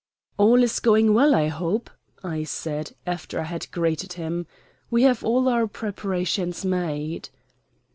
[0.39, 1.91] "All is going well, I hope,"
[2.23, 4.47] I said, after I had greeted him.
[4.89, 7.29] "We have all our preparations made."